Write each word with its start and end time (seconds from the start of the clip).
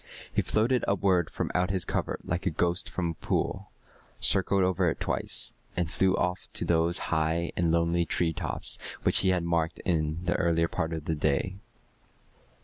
He 0.33 0.41
floated 0.41 0.83
upward 0.87 1.29
from 1.29 1.51
out 1.53 1.69
his 1.69 1.85
covert 1.85 2.21
like 2.25 2.47
a 2.47 2.49
ghost 2.49 2.89
from 2.89 3.11
a 3.11 3.23
pool, 3.23 3.69
circled 4.19 4.63
over 4.63 4.89
it 4.89 4.99
twice, 4.99 5.53
and 5.77 5.91
flew 5.91 6.15
off 6.17 6.49
to 6.53 6.65
those 6.65 6.97
high 7.13 7.51
and 7.55 7.71
lonely 7.71 8.05
treetops 8.05 8.79
which 9.03 9.19
he 9.19 9.29
had 9.29 9.43
marked 9.43 9.77
in 9.85 10.21
the 10.25 10.33
earlier 10.33 10.67
part 10.67 10.91
of 10.93 11.05
the 11.05 11.13
day. 11.13 11.57